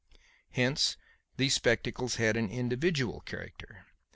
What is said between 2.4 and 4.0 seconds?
individual character.